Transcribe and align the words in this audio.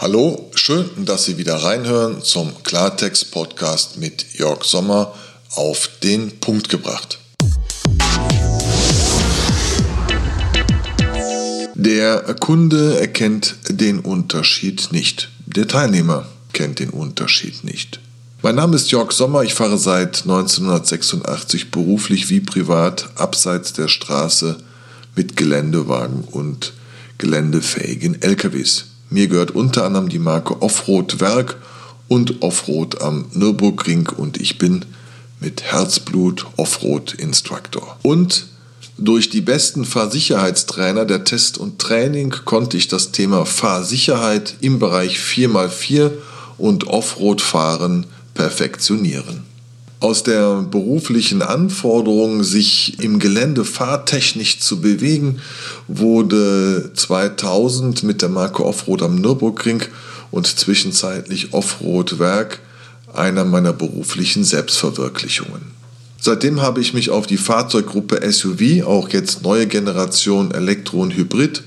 Hallo, 0.00 0.48
schön, 0.54 0.88
dass 1.06 1.24
Sie 1.24 1.38
wieder 1.38 1.56
reinhören 1.56 2.22
zum 2.22 2.62
Klartext-Podcast 2.62 3.96
mit 3.98 4.32
Jörg 4.34 4.62
Sommer 4.62 5.12
auf 5.56 5.90
den 6.04 6.38
Punkt 6.38 6.68
gebracht. 6.68 7.18
Der 11.74 12.20
Kunde 12.38 13.00
erkennt 13.00 13.56
den 13.68 13.98
Unterschied 13.98 14.92
nicht. 14.92 15.30
Der 15.46 15.66
Teilnehmer 15.66 16.28
kennt 16.52 16.78
den 16.78 16.90
Unterschied 16.90 17.64
nicht. 17.64 17.98
Mein 18.40 18.54
Name 18.54 18.76
ist 18.76 18.92
Jörg 18.92 19.10
Sommer, 19.10 19.42
ich 19.42 19.54
fahre 19.54 19.78
seit 19.78 20.22
1986 20.22 21.72
beruflich 21.72 22.30
wie 22.30 22.38
privat 22.38 23.08
abseits 23.16 23.72
der 23.72 23.88
Straße 23.88 24.58
mit 25.16 25.36
Geländewagen 25.36 26.22
und 26.22 26.72
geländefähigen 27.18 28.22
LKWs. 28.22 28.84
Mir 29.10 29.28
gehört 29.28 29.52
unter 29.52 29.84
anderem 29.84 30.08
die 30.08 30.18
Marke 30.18 30.60
Offroad 30.60 31.20
Werk 31.20 31.56
und 32.08 32.42
Offroad 32.42 33.00
am 33.00 33.26
Nürburgring 33.32 34.08
und 34.08 34.40
ich 34.40 34.58
bin 34.58 34.84
mit 35.40 35.62
Herzblut 35.62 36.46
Offroad 36.56 37.14
Instructor. 37.14 37.98
Und 38.02 38.46
durch 38.98 39.30
die 39.30 39.40
besten 39.40 39.84
Fahrsicherheitstrainer 39.84 41.04
der 41.04 41.24
Test 41.24 41.56
und 41.58 41.78
Training 41.78 42.30
konnte 42.44 42.76
ich 42.76 42.88
das 42.88 43.12
Thema 43.12 43.46
Fahrsicherheit 43.46 44.56
im 44.60 44.78
Bereich 44.78 45.18
4x4 45.18 46.10
und 46.58 46.88
Offroad-Fahren 46.88 48.06
perfektionieren. 48.34 49.47
Aus 50.00 50.22
der 50.22 50.62
beruflichen 50.62 51.42
Anforderung, 51.42 52.44
sich 52.44 53.02
im 53.02 53.18
Gelände 53.18 53.64
fahrtechnisch 53.64 54.60
zu 54.60 54.80
bewegen, 54.80 55.40
wurde 55.88 56.92
2000 56.94 58.04
mit 58.04 58.22
der 58.22 58.28
Marke 58.28 58.64
Offroad 58.64 59.02
am 59.02 59.16
Nürburgring 59.16 59.82
und 60.30 60.46
zwischenzeitlich 60.46 61.52
Offroad 61.52 62.20
Werk 62.20 62.60
einer 63.12 63.44
meiner 63.44 63.72
beruflichen 63.72 64.44
Selbstverwirklichungen. 64.44 65.62
Seitdem 66.20 66.62
habe 66.62 66.80
ich 66.80 66.94
mich 66.94 67.10
auf 67.10 67.26
die 67.26 67.36
Fahrzeuggruppe 67.36 68.20
SUV, 68.30 68.84
auch 68.84 69.08
jetzt 69.08 69.42
neue 69.42 69.66
Generation 69.66 70.52
Elektro 70.52 70.98
und 70.98 71.16
Hybrid, 71.16 71.62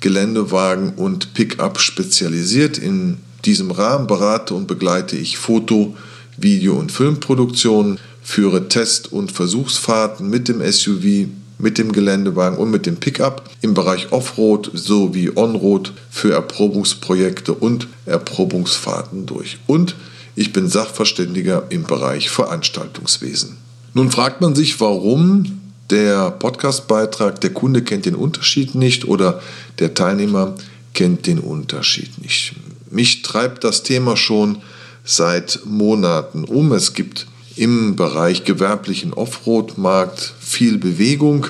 Geländewagen 0.00 0.94
und 0.94 1.34
Pickup 1.34 1.80
spezialisiert. 1.80 2.78
In 2.78 3.18
diesem 3.44 3.70
Rahmen 3.70 4.06
berate 4.06 4.54
und 4.54 4.66
begleite 4.66 5.16
ich 5.16 5.38
Foto, 5.38 5.96
Video- 6.36 6.78
und 6.78 6.92
Filmproduktionen, 6.92 7.98
führe 8.22 8.68
Test- 8.68 9.12
und 9.12 9.30
Versuchsfahrten 9.32 10.28
mit 10.28 10.48
dem 10.48 10.60
SUV, 10.60 11.28
mit 11.58 11.78
dem 11.78 11.92
Geländewagen 11.92 12.58
und 12.58 12.70
mit 12.70 12.86
dem 12.86 12.96
Pickup 12.96 13.48
im 13.62 13.74
Bereich 13.74 14.12
Offroad 14.12 14.70
sowie 14.74 15.30
Onroad 15.34 15.92
für 16.10 16.32
Erprobungsprojekte 16.32 17.54
und 17.54 17.88
Erprobungsfahrten 18.04 19.26
durch. 19.26 19.58
Und 19.66 19.94
ich 20.34 20.52
bin 20.52 20.68
Sachverständiger 20.68 21.64
im 21.70 21.84
Bereich 21.84 22.28
Veranstaltungswesen. 22.28 23.56
Nun 23.94 24.10
fragt 24.10 24.42
man 24.42 24.54
sich, 24.54 24.78
warum 24.80 25.60
der 25.88 26.30
Podcastbeitrag, 26.32 27.40
der 27.40 27.54
Kunde 27.54 27.82
kennt 27.82 28.04
den 28.04 28.14
Unterschied 28.14 28.74
nicht 28.74 29.06
oder 29.06 29.40
der 29.78 29.94
Teilnehmer 29.94 30.54
kennt 30.92 31.26
den 31.26 31.38
Unterschied 31.38 32.20
nicht. 32.20 32.54
Mich 32.90 33.22
treibt 33.22 33.64
das 33.64 33.82
Thema 33.82 34.16
schon 34.16 34.58
seit 35.06 35.60
Monaten 35.64 36.44
um. 36.44 36.72
Es 36.72 36.92
gibt 36.92 37.26
im 37.54 37.96
Bereich 37.96 38.44
gewerblichen 38.44 39.14
Offroad-Markt 39.14 40.34
viel 40.38 40.76
Bewegung. 40.76 41.46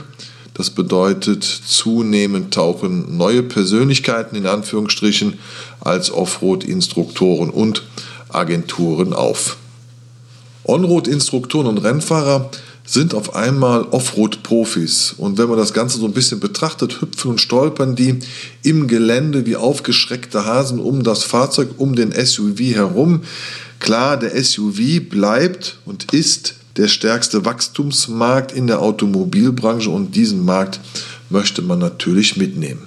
Das 0.54 0.70
bedeutet, 0.70 1.42
zunehmend 1.42 2.54
tauchen 2.54 3.16
neue 3.16 3.42
Persönlichkeiten 3.42 4.36
in 4.36 4.46
Anführungsstrichen 4.46 5.38
als 5.80 6.12
Offroad-Instruktoren 6.12 7.50
und 7.50 7.82
Agenturen 8.28 9.12
auf. 9.12 9.56
Onroad-Instruktoren 10.64 11.66
und 11.66 11.78
Rennfahrer 11.78 12.50
sind 12.86 13.14
auf 13.14 13.34
einmal 13.34 13.82
Offroad-Profis. 13.82 15.14
Und 15.18 15.38
wenn 15.38 15.48
man 15.48 15.58
das 15.58 15.72
Ganze 15.72 15.98
so 15.98 16.06
ein 16.06 16.12
bisschen 16.12 16.40
betrachtet, 16.40 17.00
hüpfen 17.00 17.32
und 17.32 17.40
stolpern 17.40 17.96
die 17.96 18.20
im 18.62 18.86
Gelände 18.86 19.44
wie 19.44 19.56
aufgeschreckte 19.56 20.46
Hasen 20.46 20.78
um 20.78 21.02
das 21.02 21.24
Fahrzeug, 21.24 21.70
um 21.76 21.96
den 21.96 22.12
SUV 22.12 22.60
herum. 22.60 23.22
Klar, 23.80 24.16
der 24.16 24.42
SUV 24.42 25.10
bleibt 25.10 25.78
und 25.84 26.12
ist 26.12 26.54
der 26.76 26.88
stärkste 26.88 27.44
Wachstumsmarkt 27.44 28.52
in 28.52 28.66
der 28.66 28.80
Automobilbranche 28.80 29.90
und 29.90 30.14
diesen 30.14 30.44
Markt 30.44 30.80
möchte 31.28 31.62
man 31.62 31.78
natürlich 31.78 32.36
mitnehmen. 32.36 32.82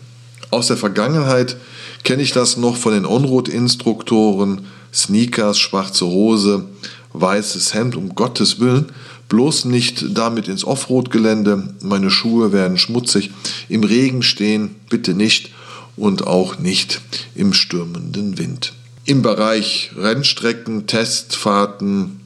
Aus 0.52 0.68
der 0.68 0.78
Vergangenheit 0.78 1.58
kenne 2.04 2.24
ich 2.24 2.32
das 2.32 2.58
noch 2.58 2.78
von 2.78 2.94
den 2.94 3.06
Onroad-Instruktoren, 3.06 4.62
Sneakers, 4.94 5.60
schwarze 5.60 6.06
Hose, 6.06 6.66
weißes 7.14 7.74
Hemd, 7.74 7.96
um 7.96 8.16
Gottes 8.16 8.60
Willen. 8.60 8.88
Bloß 9.30 9.66
nicht 9.66 10.18
damit 10.18 10.48
ins 10.48 10.66
Offroad-Gelände. 10.66 11.76
Meine 11.82 12.10
Schuhe 12.10 12.52
werden 12.52 12.78
schmutzig. 12.78 13.32
Im 13.70 13.84
Regen 13.84 14.24
stehen, 14.24 14.76
bitte 14.90 15.14
nicht. 15.14 15.52
Und 15.96 16.28
auch 16.28 16.60
nicht 16.60 17.02
im 17.36 17.54
stürmenden 17.54 18.38
Wind. 18.38 18.74
Im 19.06 19.22
Bereich 19.22 19.92
Rennstrecken, 19.98 20.88
Testfahrten, 20.88 22.20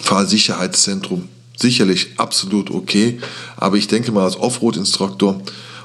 Fahrsicherheitszentrum 0.00 1.28
sicherlich 1.58 2.08
absolut 2.16 2.70
okay. 2.70 3.20
Aber 3.56 3.76
ich 3.76 3.88
denke 3.88 4.12
mal, 4.12 4.24
als 4.24 4.38
Offroad-Instruktor 4.38 5.42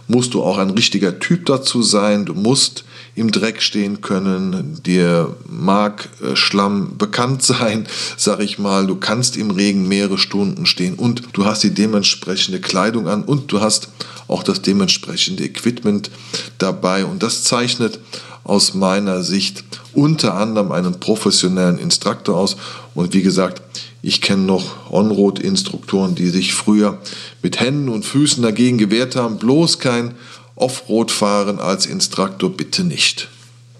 musst 0.08 0.34
du 0.34 0.44
auch 0.44 0.58
ein 0.58 0.69
richtiger 0.69 1.19
Typ 1.19 1.46
dazu 1.46 1.81
sein. 1.81 2.25
Du 2.25 2.34
musst 2.34 2.84
im 3.16 3.31
Dreck 3.31 3.62
stehen 3.62 4.02
können. 4.02 4.81
Dir 4.84 5.36
mag 5.47 6.09
äh, 6.22 6.36
Schlamm 6.36 6.97
bekannt 6.97 7.44
sein, 7.44 7.88
sag 8.18 8.40
ich 8.40 8.59
mal. 8.59 8.88
Du 8.88 8.96
kannst 8.96 9.38
im 9.38 9.52
Regen 9.52 9.88
mehrere 9.88 10.18
Stunden 10.18 10.66
stehen 10.66 10.96
und 10.96 11.24
du 11.34 11.46
hast 11.46 11.64
die 11.64 11.74
dementsprechende 11.74 12.59
Kleidung 12.59 13.08
an 13.08 13.24
und 13.24 13.52
du 13.52 13.62
hast 13.62 13.90
auch 14.28 14.44
das 14.44 14.62
dementsprechende 14.62 15.44
Equipment 15.44 16.09
dabei. 16.58 17.06
Und 17.06 17.24
das 17.24 17.44
zeichnet 17.44 18.00
aus 18.44 18.74
meiner 18.74 19.24
Sicht 19.24 19.64
unter 19.94 20.36
anderem 20.36 20.72
einen 20.72 21.00
professionellen 21.00 21.78
Instruktor 21.78 22.38
aus. 22.38 22.58
Und 22.96 23.14
wie 23.14 23.22
gesagt, 23.22 23.62
ich 24.02 24.22
kenne 24.22 24.44
noch 24.44 24.92
On-Road-Instruktoren, 24.92 26.16
die 26.16 26.30
sich 26.30 26.53
früher 26.53 27.00
mit 27.42 27.59
Händen 27.59 27.90
und 27.90 28.06
Füßen 28.06 28.44
dagegen 28.44 28.78
gewehrt 28.78 29.16
haben. 29.16 29.38
Bloß 29.38 29.80
kein 29.80 30.16
Offroad 30.56 31.12
fahren 31.12 31.59
als 31.59 31.86
Instruktor 31.86 32.50
bitte 32.50 32.84
nicht. 32.84 33.30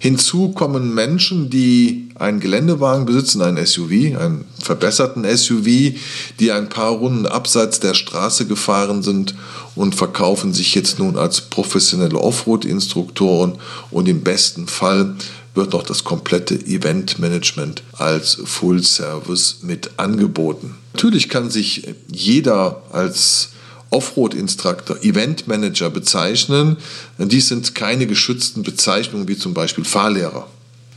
Hinzu 0.04 0.50
kommen 0.50 0.94
Menschen, 0.94 1.50
die 1.50 2.10
einen 2.16 2.42
Geländewagen 2.42 3.06
besitzen, 3.06 3.42
einen 3.42 3.66
SUV, 3.66 4.18
einen 4.20 4.44
verbesserten 4.62 5.24
SUV, 5.24 5.96
die 6.42 6.52
ein 6.52 6.68
paar 6.68 6.92
Runden 6.92 7.26
abseits 7.26 7.80
der 7.80 7.94
Straße 7.94 8.46
gefahren 8.46 9.02
sind 9.02 9.34
und 9.76 9.96
verkaufen 9.96 10.54
sich 10.54 10.76
jetzt 10.76 11.00
nun 11.00 11.18
als 11.18 11.40
professionelle 11.40 12.18
Offroad-Instruktoren 12.20 13.60
und 13.92 14.10
im 14.10 14.24
besten 14.26 14.68
Fall 14.68 15.16
wird 15.56 15.72
noch 15.72 15.84
das 15.84 16.04
komplette 16.04 16.56
Eventmanagement 16.56 17.82
als 17.94 18.42
Full 18.44 18.84
Service 18.84 19.60
mit 19.62 19.92
angeboten. 19.96 20.76
Natürlich 20.92 21.30
kann 21.30 21.50
sich 21.50 21.96
jeder 22.12 22.82
als 22.92 23.53
Offroad-Instructor, 23.94 24.98
Event-Manager 25.04 25.90
bezeichnen. 25.90 26.78
Dies 27.18 27.48
sind 27.48 27.76
keine 27.76 28.08
geschützten 28.08 28.64
Bezeichnungen 28.64 29.28
wie 29.28 29.38
zum 29.38 29.54
Beispiel 29.54 29.86
Fahrlehrer. 29.86 30.48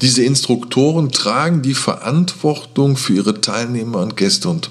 Diese 0.02 0.22
Instruktoren 0.24 1.10
tragen 1.10 1.62
die 1.62 1.74
Verantwortung 1.74 2.96
für 2.96 3.14
ihre 3.14 3.40
Teilnehmer 3.40 4.00
und 4.00 4.16
Gäste 4.16 4.48
und 4.48 4.70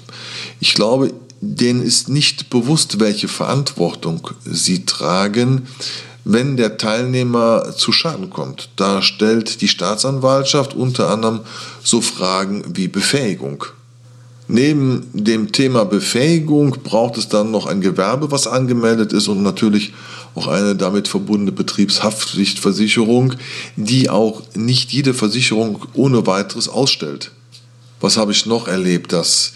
ich 0.60 0.74
glaube, 0.74 1.12
denen 1.40 1.82
ist 1.82 2.08
nicht 2.08 2.50
bewusst, 2.50 3.00
welche 3.00 3.28
Verantwortung 3.28 4.30
sie 4.44 4.86
tragen, 4.86 5.66
wenn 6.24 6.56
der 6.56 6.76
Teilnehmer 6.76 7.74
zu 7.76 7.92
Schaden 7.92 8.30
kommt. 8.30 8.70
Da 8.76 9.02
stellt 9.02 9.60
die 9.60 9.68
Staatsanwaltschaft 9.68 10.74
unter 10.74 11.10
anderem 11.10 11.40
so 11.82 12.00
Fragen 12.00 12.64
wie 12.74 12.88
Befähigung. 12.88 13.64
Neben 14.48 15.08
dem 15.12 15.50
Thema 15.50 15.84
Befähigung 15.84 16.76
braucht 16.84 17.18
es 17.18 17.28
dann 17.28 17.50
noch 17.50 17.66
ein 17.66 17.80
Gewerbe, 17.80 18.30
was 18.30 18.46
angemeldet 18.46 19.12
ist 19.12 19.26
und 19.26 19.42
natürlich 19.42 19.92
auch 20.36 20.46
eine 20.46 20.76
damit 20.76 21.08
verbundene 21.08 21.50
Betriebshaftpflichtversicherung, 21.50 23.34
die 23.76 24.08
auch 24.08 24.42
nicht 24.54 24.92
jede 24.92 25.14
Versicherung 25.14 25.86
ohne 25.94 26.26
weiteres 26.26 26.68
ausstellt. 26.68 27.32
Was 28.00 28.16
habe 28.16 28.32
ich 28.32 28.46
noch 28.46 28.68
erlebt, 28.68 29.12
dass 29.12 29.52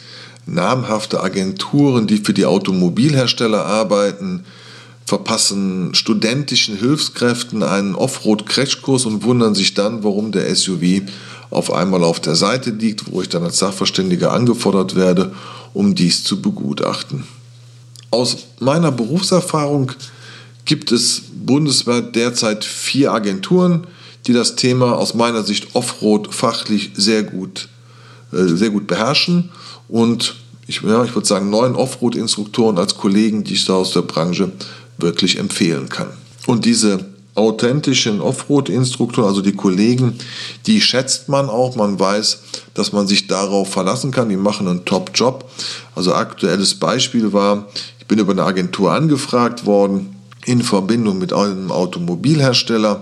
namhafte 0.46 1.22
Agenturen, 1.22 2.06
die 2.06 2.18
für 2.18 2.34
die 2.34 2.46
Automobilhersteller 2.46 3.64
arbeiten, 3.64 4.44
verpassen 5.10 5.92
studentischen 5.92 6.76
Hilfskräften 6.76 7.64
einen 7.64 7.96
Offroad-Crashkurs 7.96 9.06
und 9.06 9.24
wundern 9.24 9.56
sich 9.56 9.74
dann, 9.74 10.04
warum 10.04 10.30
der 10.30 10.54
SUV 10.54 11.02
auf 11.50 11.72
einmal 11.72 12.04
auf 12.04 12.20
der 12.20 12.36
Seite 12.36 12.70
liegt, 12.70 13.10
wo 13.10 13.20
ich 13.20 13.28
dann 13.28 13.42
als 13.42 13.58
Sachverständiger 13.58 14.30
angefordert 14.30 14.94
werde, 14.94 15.34
um 15.74 15.96
dies 15.96 16.22
zu 16.22 16.40
begutachten. 16.40 17.24
Aus 18.12 18.36
meiner 18.60 18.92
Berufserfahrung 18.92 19.90
gibt 20.64 20.92
es 20.92 21.22
bundesweit 21.34 22.14
derzeit 22.14 22.64
vier 22.64 23.12
Agenturen, 23.12 23.88
die 24.28 24.32
das 24.32 24.54
Thema 24.54 24.96
aus 24.96 25.14
meiner 25.14 25.42
Sicht 25.42 25.74
Offroad 25.74 26.32
fachlich 26.32 26.92
sehr 26.94 27.24
gut, 27.24 27.68
äh, 28.32 28.44
sehr 28.44 28.70
gut 28.70 28.86
beherrschen 28.86 29.50
und 29.88 30.36
ich, 30.70 30.82
ja, 30.82 31.02
ich 31.02 31.16
würde 31.16 31.26
sagen, 31.26 31.50
neun 31.50 31.74
Offroad-Instruktoren 31.74 32.78
als 32.78 32.96
Kollegen, 32.96 33.42
die 33.42 33.54
ich 33.54 33.64
da 33.64 33.72
aus 33.74 33.92
der 33.92 34.02
Branche 34.02 34.52
wirklich 35.02 35.38
empfehlen 35.38 35.88
kann. 35.88 36.08
Und 36.46 36.64
diese 36.64 37.04
authentischen 37.34 38.20
Offroad-Instruktoren, 38.20 39.28
also 39.28 39.40
die 39.40 39.52
Kollegen, 39.52 40.18
die 40.66 40.80
schätzt 40.80 41.28
man 41.28 41.48
auch. 41.48 41.76
Man 41.76 41.98
weiß, 41.98 42.42
dass 42.74 42.92
man 42.92 43.06
sich 43.06 43.26
darauf 43.26 43.70
verlassen 43.72 44.10
kann. 44.10 44.28
Die 44.28 44.36
machen 44.36 44.68
einen 44.68 44.84
Top-Job. 44.84 45.48
Also 45.94 46.14
aktuelles 46.14 46.74
Beispiel 46.74 47.32
war, 47.32 47.68
ich 47.98 48.06
bin 48.06 48.18
über 48.18 48.32
eine 48.32 48.44
Agentur 48.44 48.92
angefragt 48.92 49.64
worden 49.66 50.16
in 50.44 50.62
Verbindung 50.62 51.18
mit 51.18 51.32
einem 51.32 51.70
Automobilhersteller 51.70 53.00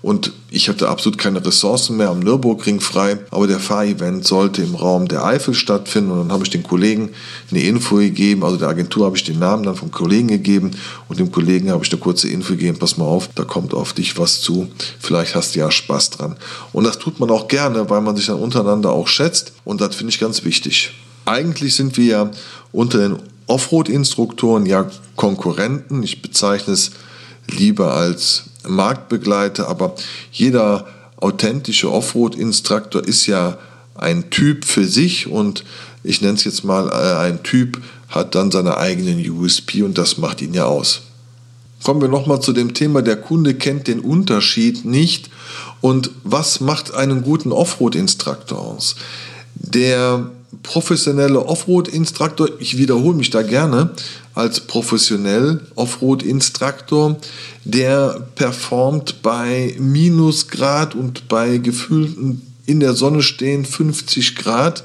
und 0.00 0.32
ich 0.50 0.68
hatte 0.68 0.88
absolut 0.88 1.18
keine 1.18 1.44
Ressourcen 1.44 1.96
mehr 1.96 2.10
am 2.10 2.20
Nürburgring 2.20 2.80
frei, 2.80 3.18
aber 3.30 3.46
der 3.46 3.58
Fahrevent 3.58 4.24
sollte 4.24 4.62
im 4.62 4.74
Raum 4.74 5.08
der 5.08 5.24
Eifel 5.24 5.54
stattfinden. 5.54 6.12
Und 6.12 6.18
dann 6.18 6.32
habe 6.32 6.44
ich 6.44 6.50
den 6.50 6.62
Kollegen 6.62 7.10
eine 7.50 7.62
Info 7.62 7.96
gegeben, 7.96 8.44
also 8.44 8.56
der 8.56 8.68
Agentur 8.68 9.06
habe 9.06 9.16
ich 9.16 9.24
den 9.24 9.40
Namen 9.40 9.64
dann 9.64 9.74
vom 9.74 9.90
Kollegen 9.90 10.28
gegeben. 10.28 10.70
Und 11.08 11.18
dem 11.18 11.32
Kollegen 11.32 11.70
habe 11.70 11.84
ich 11.84 11.92
eine 11.92 12.00
kurze 12.00 12.28
Info 12.28 12.52
gegeben, 12.52 12.78
pass 12.78 12.96
mal 12.96 13.06
auf, 13.06 13.28
da 13.34 13.44
kommt 13.44 13.74
auf 13.74 13.92
dich 13.92 14.16
was 14.18 14.40
zu, 14.40 14.68
vielleicht 15.00 15.34
hast 15.34 15.54
du 15.54 15.60
ja 15.60 15.70
Spaß 15.70 16.10
dran. 16.10 16.36
Und 16.72 16.84
das 16.84 16.98
tut 16.98 17.18
man 17.18 17.30
auch 17.30 17.48
gerne, 17.48 17.90
weil 17.90 18.00
man 18.00 18.16
sich 18.16 18.26
dann 18.26 18.38
untereinander 18.38 18.92
auch 18.92 19.08
schätzt. 19.08 19.52
Und 19.64 19.80
das 19.80 19.96
finde 19.96 20.12
ich 20.12 20.20
ganz 20.20 20.44
wichtig. 20.44 20.92
Eigentlich 21.24 21.74
sind 21.74 21.96
wir 21.96 22.04
ja 22.04 22.30
unter 22.72 22.98
den 22.98 23.16
Offroad-Instruktoren 23.48 24.64
ja 24.64 24.90
Konkurrenten, 25.16 26.02
ich 26.02 26.22
bezeichne 26.22 26.74
es 26.74 26.92
lieber 27.50 27.94
als 27.94 28.44
Marktbegleiter, 28.66 29.68
aber 29.68 29.94
jeder 30.32 30.86
authentische 31.16 31.90
Offroad-Instruktor 31.90 33.04
ist 33.04 33.26
ja 33.26 33.58
ein 33.94 34.30
Typ 34.30 34.64
für 34.64 34.86
sich 34.86 35.26
und 35.26 35.64
ich 36.04 36.20
nenne 36.20 36.34
es 36.34 36.44
jetzt 36.44 36.64
mal, 36.64 36.88
äh, 36.88 37.18
ein 37.26 37.42
Typ 37.42 37.82
hat 38.08 38.34
dann 38.34 38.50
seine 38.50 38.78
eigenen 38.78 39.18
USP 39.28 39.82
und 39.82 39.98
das 39.98 40.18
macht 40.18 40.40
ihn 40.40 40.54
ja 40.54 40.64
aus. 40.64 41.02
Kommen 41.82 42.00
wir 42.00 42.08
nochmal 42.08 42.40
zu 42.40 42.52
dem 42.52 42.74
Thema, 42.74 43.02
der 43.02 43.16
Kunde 43.16 43.54
kennt 43.54 43.86
den 43.86 44.00
Unterschied 44.00 44.84
nicht 44.84 45.30
und 45.80 46.10
was 46.24 46.60
macht 46.60 46.94
einen 46.94 47.22
guten 47.22 47.52
Offroad-Instruktor 47.52 48.58
aus? 48.58 48.96
Der 49.54 50.30
professionelle 50.62 51.46
Offroad-Instruktor, 51.46 52.48
ich 52.58 52.78
wiederhole 52.78 53.16
mich 53.16 53.30
da 53.30 53.42
gerne, 53.42 53.90
als 54.38 54.60
professionell 54.60 55.60
Offroad-Instruktor, 55.74 57.16
der 57.64 58.24
performt 58.36 59.20
bei 59.20 59.74
Minusgrad 59.80 60.94
und 60.94 61.26
bei 61.26 61.58
gefühlten 61.58 62.42
in 62.64 62.78
der 62.78 62.94
Sonne 62.94 63.22
stehen 63.22 63.64
50 63.64 64.36
Grad 64.36 64.84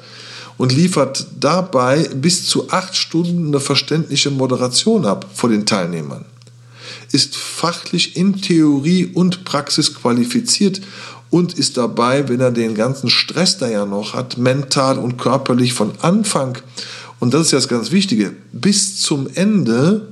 und 0.58 0.72
liefert 0.72 1.28
dabei 1.40 2.10
bis 2.16 2.48
zu 2.48 2.72
acht 2.72 2.96
Stunden 2.96 3.50
eine 3.50 3.60
verständliche 3.60 4.32
Moderation 4.32 5.06
ab 5.06 5.30
vor 5.36 5.52
den 5.52 5.68
Teilnehmern. 5.68 6.26
Ist 7.12 7.36
fachlich 7.36 8.18
in 8.18 8.42
Theorie 8.42 9.06
und 9.06 9.46
Praxis 9.46 9.94
qualifiziert 9.94 10.82
und 11.30 11.54
ist 11.54 11.78
dabei, 11.78 12.28
wenn 12.28 12.40
er 12.40 12.52
den 12.52 12.74
ganzen 12.74 13.12
Stress 13.12 13.60
da 13.60 13.68
ja 13.68 13.86
noch 13.86 14.16
hat, 14.16 14.40
mental 14.40 14.98
und 14.98 15.18
körperlich 15.18 15.74
von 15.74 15.92
Anfang, 16.02 16.58
und 17.24 17.34
das 17.34 17.44
ist 17.44 17.52
ja 17.54 17.58
das 17.58 17.70
ganz 17.70 17.92
Wichtige, 17.92 18.34
bis 18.52 19.00
zum 19.00 19.30
Ende 19.34 20.10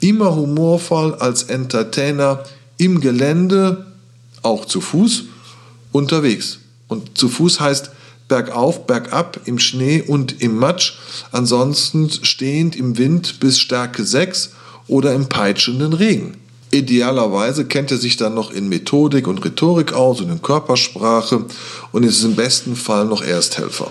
immer 0.00 0.36
humorvoll 0.36 1.14
als 1.14 1.44
Entertainer 1.44 2.44
im 2.76 3.00
Gelände, 3.00 3.86
auch 4.42 4.66
zu 4.66 4.82
Fuß, 4.82 5.24
unterwegs. 5.92 6.58
Und 6.88 7.16
zu 7.16 7.30
Fuß 7.30 7.60
heißt 7.60 7.92
bergauf, 8.28 8.86
bergab, 8.86 9.40
im 9.46 9.58
Schnee 9.58 10.02
und 10.02 10.42
im 10.42 10.58
Matsch, 10.58 10.98
ansonsten 11.32 12.10
stehend 12.10 12.76
im 12.76 12.98
Wind 12.98 13.40
bis 13.40 13.58
Stärke 13.58 14.04
6 14.04 14.50
oder 14.88 15.14
im 15.14 15.26
peitschenden 15.26 15.94
Regen. 15.94 16.34
Idealerweise 16.70 17.64
kennt 17.64 17.92
er 17.92 17.96
sich 17.96 18.18
dann 18.18 18.34
noch 18.34 18.50
in 18.50 18.68
Methodik 18.68 19.26
und 19.26 19.42
Rhetorik 19.42 19.94
aus 19.94 20.20
und 20.20 20.28
in 20.28 20.42
Körpersprache 20.42 21.46
und 21.92 22.02
ist 22.02 22.22
im 22.24 22.36
besten 22.36 22.76
Fall 22.76 23.06
noch 23.06 23.22
Ersthelfer. 23.22 23.90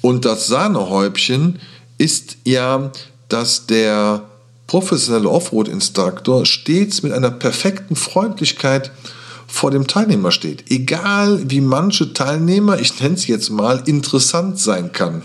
Und 0.00 0.24
das 0.24 0.46
Sahnehäubchen 0.46 1.58
ist 1.98 2.38
ja, 2.44 2.90
dass 3.28 3.66
der 3.66 4.22
professionelle 4.66 5.28
Offroad-Instruktor 5.28 6.46
stets 6.46 7.02
mit 7.02 7.12
einer 7.12 7.30
perfekten 7.30 7.96
Freundlichkeit 7.96 8.90
vor 9.46 9.70
dem 9.70 9.86
Teilnehmer 9.86 10.30
steht. 10.30 10.70
Egal 10.70 11.42
wie 11.50 11.60
manche 11.60 12.12
Teilnehmer, 12.12 12.78
ich 12.78 13.00
nenne 13.00 13.16
es 13.16 13.26
jetzt 13.26 13.50
mal, 13.50 13.82
interessant 13.86 14.58
sein 14.58 14.92
kann. 14.92 15.22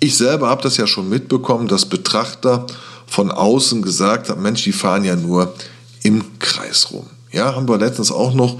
Ich 0.00 0.16
selber 0.16 0.48
habe 0.48 0.62
das 0.62 0.78
ja 0.78 0.86
schon 0.86 1.08
mitbekommen, 1.08 1.68
dass 1.68 1.86
Betrachter 1.86 2.66
von 3.06 3.30
außen 3.30 3.82
gesagt 3.82 4.30
haben, 4.30 4.42
Mensch, 4.42 4.64
die 4.64 4.72
fahren 4.72 5.04
ja 5.04 5.14
nur 5.14 5.54
im 6.02 6.38
Kreis 6.38 6.88
rum. 6.90 7.06
Ja, 7.34 7.56
haben 7.56 7.68
wir 7.68 7.78
letztens 7.78 8.12
auch 8.12 8.32
noch 8.32 8.58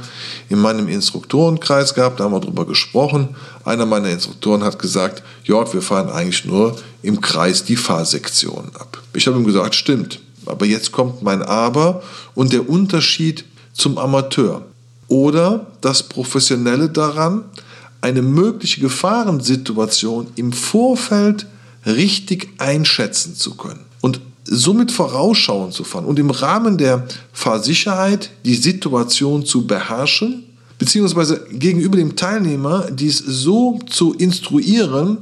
in 0.49 0.59
meinem 0.59 0.89
Instruktorenkreis 0.89 1.95
gehabt, 1.95 2.19
da 2.19 2.25
haben 2.25 2.33
wir 2.33 2.41
drüber 2.41 2.67
gesprochen. 2.67 3.37
Einer 3.65 3.87
meiner 3.87 4.11
Instruktoren 4.11 4.65
hat 4.65 4.81
gesagt, 4.81 5.23
Jörg, 5.45 5.73
wir 5.73 5.81
fahren 5.81 6.11
eigentlich 6.11 6.45
nur 6.45 6.77
im 7.01 7.21
Kreis 7.21 7.65
die 7.65 7.77
Fahrsektion 7.77 8.73
ab. 8.75 9.01
Ich 9.13 9.29
habe 9.29 9.39
ihm 9.39 9.45
gesagt, 9.45 9.77
stimmt. 9.77 10.19
Aber 10.47 10.67
jetzt 10.67 10.91
kommt 10.91 11.23
mein 11.23 11.43
Aber 11.43 12.03
und 12.35 12.53
der 12.53 12.69
Unterschied 12.69 13.45
zum 13.73 13.97
Amateur. 13.97 14.63
Oder 15.07 15.67
das 15.81 16.03
Professionelle 16.03 16.89
daran, 16.89 17.45
eine 18.01 18.23
mögliche 18.23 18.81
Gefahrensituation 18.81 20.27
im 20.35 20.53
Vorfeld 20.53 21.47
richtig 21.87 22.49
einschätzen 22.59 23.37
zu 23.37 23.55
können. 23.55 23.85
Und 24.01 24.21
somit 24.45 24.93
vorausschauend 24.93 25.73
zu 25.73 25.85
fahren 25.85 26.05
und 26.05 26.19
im 26.19 26.31
Rahmen 26.31 26.77
der 26.79 27.07
Fahrsicherheit 27.33 28.31
die 28.45 28.55
Situation 28.55 29.45
zu 29.45 29.67
beherrschen, 29.67 30.45
beziehungsweise 30.79 31.47
gegenüber 31.51 31.97
dem 31.97 32.17
Teilnehmer 32.17 32.91
dies 32.91 33.19
so 33.19 33.79
zu 33.89 34.15
instruieren, 34.15 35.19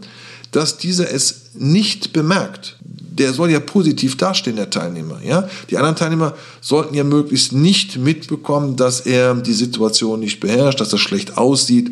dass 0.50 0.76
dieser 0.76 1.10
es 1.10 1.50
nicht 1.54 2.12
bemerkt. 2.12 2.76
Der 2.80 3.32
soll 3.32 3.50
ja 3.50 3.60
positiv 3.60 4.16
dastehen, 4.16 4.56
der 4.56 4.70
Teilnehmer. 4.70 5.20
Ja? 5.22 5.48
Die 5.70 5.76
anderen 5.76 5.96
Teilnehmer 5.96 6.34
sollten 6.60 6.94
ja 6.94 7.04
möglichst 7.04 7.52
nicht 7.52 7.98
mitbekommen, 7.98 8.76
dass 8.76 9.00
er 9.00 9.34
die 9.34 9.52
Situation 9.52 10.20
nicht 10.20 10.40
beherrscht, 10.40 10.80
dass 10.80 10.92
er 10.92 10.98
schlecht 10.98 11.36
aussieht, 11.36 11.90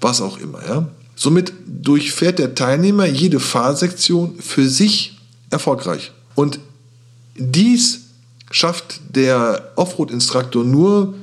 was 0.00 0.20
auch 0.20 0.38
immer. 0.38 0.60
Ja? 0.66 0.88
Somit 1.14 1.52
durchfährt 1.66 2.38
der 2.38 2.54
Teilnehmer 2.54 3.06
jede 3.06 3.40
Fahrsektion 3.40 4.34
für 4.40 4.68
sich 4.68 5.16
erfolgreich. 5.50 6.10
Und 6.34 6.58
dies 7.38 8.00
schafft 8.50 9.00
der 9.10 9.72
Offroad-Instruktor 9.76 10.64
nur, 10.64 11.14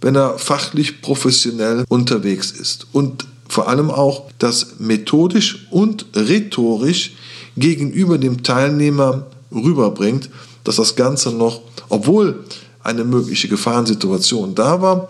wenn 0.00 0.16
er 0.16 0.38
fachlich 0.38 1.00
professionell 1.00 1.84
unterwegs 1.88 2.50
ist 2.50 2.86
und 2.92 3.26
vor 3.48 3.68
allem 3.68 3.90
auch 3.90 4.30
das 4.38 4.78
methodisch 4.78 5.66
und 5.70 6.06
rhetorisch 6.16 7.12
gegenüber 7.56 8.18
dem 8.18 8.42
Teilnehmer 8.42 9.26
rüberbringt, 9.52 10.30
dass 10.64 10.76
das 10.76 10.96
Ganze 10.96 11.30
noch, 11.30 11.60
obwohl 11.88 12.44
eine 12.82 13.04
mögliche 13.04 13.48
Gefahrensituation 13.48 14.54
da 14.54 14.80
war, 14.80 15.08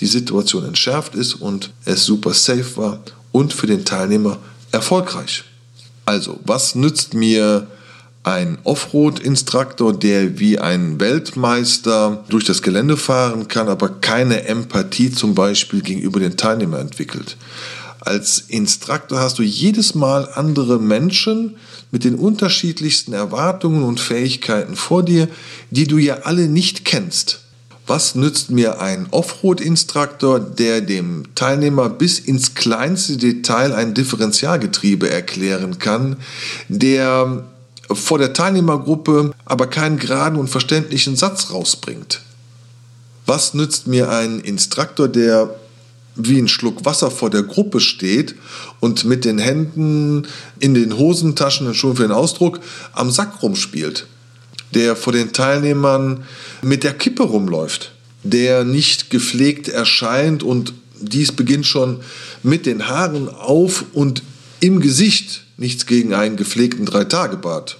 die 0.00 0.06
Situation 0.06 0.64
entschärft 0.64 1.14
ist 1.14 1.34
und 1.34 1.70
es 1.84 2.04
super 2.04 2.34
safe 2.34 2.76
war 2.76 3.00
und 3.32 3.52
für 3.52 3.66
den 3.66 3.84
Teilnehmer 3.84 4.38
erfolgreich. 4.72 5.44
Also, 6.06 6.40
was 6.44 6.74
nützt 6.74 7.14
mir 7.14 7.66
ein 8.24 8.58
Offroad-Instruktor, 8.64 9.92
der 9.92 10.38
wie 10.38 10.58
ein 10.58 10.98
Weltmeister 10.98 12.24
durch 12.28 12.44
das 12.44 12.62
Gelände 12.62 12.96
fahren 12.96 13.48
kann, 13.48 13.68
aber 13.68 13.88
keine 14.00 14.46
Empathie 14.48 15.12
zum 15.12 15.34
Beispiel 15.34 15.82
gegenüber 15.82 16.20
den 16.20 16.36
Teilnehmern 16.36 16.80
entwickelt. 16.80 17.36
Als 18.00 18.44
Instruktor 18.48 19.20
hast 19.20 19.38
du 19.38 19.42
jedes 19.42 19.94
Mal 19.94 20.28
andere 20.34 20.78
Menschen 20.78 21.56
mit 21.90 22.04
den 22.04 22.16
unterschiedlichsten 22.16 23.12
Erwartungen 23.12 23.84
und 23.84 24.00
Fähigkeiten 24.00 24.74
vor 24.74 25.02
dir, 25.02 25.28
die 25.70 25.86
du 25.86 25.98
ja 25.98 26.20
alle 26.24 26.48
nicht 26.48 26.84
kennst. 26.84 27.40
Was 27.86 28.14
nützt 28.14 28.50
mir 28.50 28.80
ein 28.80 29.06
Offroad-Instruktor, 29.10 30.40
der 30.40 30.80
dem 30.80 31.24
Teilnehmer 31.34 31.90
bis 31.90 32.18
ins 32.18 32.54
kleinste 32.54 33.18
Detail 33.18 33.74
ein 33.74 33.92
Differentialgetriebe 33.92 35.10
erklären 35.10 35.78
kann, 35.78 36.16
der 36.68 37.44
vor 37.92 38.18
der 38.18 38.32
Teilnehmergruppe 38.32 39.32
aber 39.44 39.66
keinen 39.66 39.98
geraden 39.98 40.38
und 40.38 40.48
verständlichen 40.48 41.16
Satz 41.16 41.50
rausbringt. 41.50 42.20
Was 43.26 43.54
nützt 43.54 43.86
mir 43.86 44.10
ein 44.10 44.40
Instruktor, 44.40 45.08
der 45.08 45.54
wie 46.16 46.38
ein 46.38 46.48
Schluck 46.48 46.84
Wasser 46.84 47.10
vor 47.10 47.30
der 47.30 47.42
Gruppe 47.42 47.80
steht 47.80 48.36
und 48.80 49.04
mit 49.04 49.24
den 49.24 49.38
Händen 49.38 50.28
in 50.60 50.74
den 50.74 50.96
Hosentaschen, 50.96 51.74
schon 51.74 51.96
für 51.96 52.02
den 52.02 52.12
Ausdruck, 52.12 52.60
am 52.92 53.10
Sack 53.10 53.42
rumspielt, 53.42 54.06
der 54.74 54.94
vor 54.94 55.12
den 55.12 55.32
Teilnehmern 55.32 56.24
mit 56.62 56.84
der 56.84 56.94
Kippe 56.94 57.24
rumläuft. 57.24 57.90
der 58.24 58.64
nicht 58.64 59.10
gepflegt 59.10 59.68
erscheint 59.68 60.42
und 60.42 60.72
dies 61.00 61.30
beginnt 61.30 61.66
schon 61.66 62.00
mit 62.42 62.66
den 62.66 62.88
Haaren 62.88 63.28
auf 63.28 63.84
und 63.92 64.22
im 64.64 64.80
Gesicht. 64.80 65.42
Nichts 65.58 65.84
gegen 65.84 66.14
einen 66.14 66.36
gepflegten 66.36 66.86
Dreitagebart. 66.86 67.76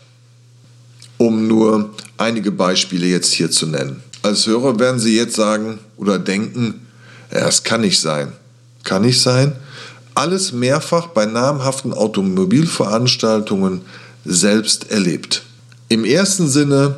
Um 1.16 1.48
nur 1.48 1.94
einige 2.18 2.52
Beispiele 2.52 3.06
jetzt 3.06 3.32
hier 3.32 3.50
zu 3.50 3.66
nennen. 3.66 4.02
Als 4.20 4.46
Hörer 4.46 4.78
werden 4.78 5.00
Sie 5.00 5.16
jetzt 5.16 5.34
sagen 5.34 5.78
oder 5.96 6.18
denken, 6.18 6.86
ja, 7.32 7.48
es 7.48 7.62
kann 7.62 7.80
nicht 7.80 8.00
sein. 8.00 8.34
Kann 8.82 9.00
nicht 9.00 9.22
sein? 9.22 9.52
Alles 10.14 10.52
mehrfach 10.52 11.06
bei 11.06 11.24
namhaften 11.24 11.94
Automobilveranstaltungen 11.94 13.80
selbst 14.26 14.90
erlebt. 14.90 15.42
Im 15.88 16.04
ersten 16.04 16.48
Sinne 16.48 16.96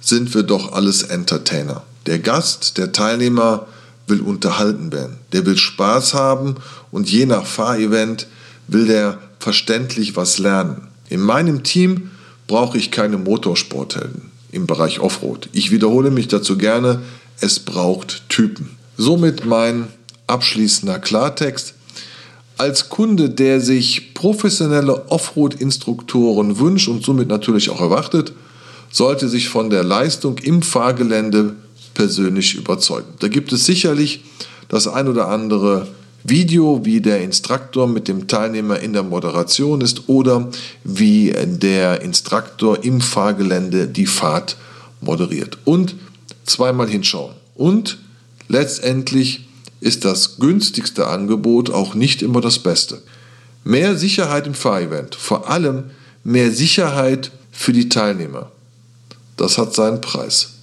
sind 0.00 0.34
wir 0.34 0.42
doch 0.42 0.72
alles 0.72 1.04
Entertainer. 1.04 1.84
Der 2.06 2.18
Gast, 2.18 2.76
der 2.76 2.90
Teilnehmer 2.90 3.68
will 4.08 4.20
unterhalten 4.20 4.90
werden. 4.90 5.16
Der 5.32 5.46
will 5.46 5.56
Spaß 5.56 6.14
haben 6.14 6.56
und 6.90 7.08
je 7.08 7.24
nach 7.24 7.46
Fahrevent 7.46 8.26
will 8.66 8.86
der 8.86 9.18
verständlich 9.38 10.16
was 10.16 10.38
lernen. 10.38 10.88
In 11.08 11.20
meinem 11.20 11.62
Team 11.62 12.10
brauche 12.46 12.78
ich 12.78 12.90
keine 12.90 13.18
Motorsporthelden 13.18 14.30
im 14.50 14.66
Bereich 14.66 15.00
Offroad. 15.00 15.48
Ich 15.52 15.70
wiederhole 15.70 16.10
mich 16.10 16.28
dazu 16.28 16.56
gerne, 16.56 17.02
es 17.40 17.60
braucht 17.60 18.28
Typen. 18.28 18.70
Somit 18.96 19.44
mein 19.44 19.88
abschließender 20.26 20.98
Klartext. 20.98 21.74
Als 22.56 22.88
Kunde, 22.88 23.30
der 23.30 23.60
sich 23.60 24.14
professionelle 24.14 25.10
Offroad-Instruktoren 25.10 26.58
wünscht 26.58 26.88
und 26.88 27.04
somit 27.04 27.28
natürlich 27.28 27.70
auch 27.70 27.80
erwartet, 27.80 28.32
sollte 28.90 29.28
sich 29.28 29.48
von 29.48 29.70
der 29.70 29.84
Leistung 29.84 30.38
im 30.38 30.62
Fahrgelände 30.62 31.54
persönlich 31.94 32.54
überzeugen. 32.54 33.08
Da 33.20 33.28
gibt 33.28 33.52
es 33.52 33.64
sicherlich 33.64 34.24
das 34.68 34.88
ein 34.88 35.08
oder 35.08 35.28
andere 35.28 35.86
Video, 36.28 36.84
wie 36.84 37.00
der 37.00 37.22
Instruktor 37.22 37.86
mit 37.86 38.08
dem 38.08 38.28
Teilnehmer 38.28 38.80
in 38.80 38.92
der 38.92 39.02
Moderation 39.02 39.80
ist 39.80 40.08
oder 40.08 40.48
wie 40.84 41.32
der 41.32 42.02
Instruktor 42.02 42.84
im 42.84 43.00
Fahrgelände 43.00 43.86
die 43.86 44.06
Fahrt 44.06 44.56
moderiert. 45.00 45.58
Und 45.64 45.94
zweimal 46.44 46.88
hinschauen. 46.88 47.34
Und 47.54 47.98
letztendlich 48.48 49.48
ist 49.80 50.04
das 50.04 50.38
günstigste 50.38 51.06
Angebot 51.06 51.70
auch 51.70 51.94
nicht 51.94 52.22
immer 52.22 52.40
das 52.40 52.58
Beste. 52.58 53.02
Mehr 53.64 53.96
Sicherheit 53.96 54.46
im 54.46 54.54
Fahrevent, 54.54 55.14
vor 55.14 55.48
allem 55.50 55.90
mehr 56.24 56.50
Sicherheit 56.50 57.30
für 57.52 57.72
die 57.72 57.88
Teilnehmer. 57.88 58.50
Das 59.36 59.58
hat 59.58 59.74
seinen 59.74 60.00
Preis. 60.00 60.57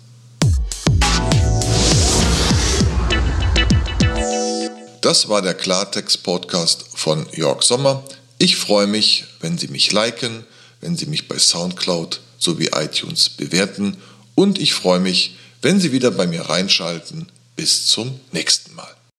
Das 5.05 5.29
war 5.29 5.43
der 5.43 5.53
Klartext-Podcast 5.53 6.85
von 6.95 7.27
Jörg 7.31 7.61
Sommer. 7.61 8.03
Ich 8.39 8.55
freue 8.55 8.87
mich, 8.87 9.25
wenn 9.39 9.55
Sie 9.55 9.67
mich 9.67 9.91
liken, 9.91 10.43
wenn 10.81 10.97
Sie 10.97 11.05
mich 11.05 11.27
bei 11.27 11.37
SoundCloud 11.37 12.21
sowie 12.39 12.71
iTunes 12.73 13.29
bewerten 13.29 13.97
und 14.33 14.57
ich 14.57 14.73
freue 14.73 14.99
mich, 14.99 15.37
wenn 15.61 15.79
Sie 15.79 15.91
wieder 15.91 16.09
bei 16.09 16.25
mir 16.25 16.49
reinschalten. 16.49 17.31
Bis 17.55 17.85
zum 17.85 18.19
nächsten 18.31 18.73
Mal. 18.73 18.94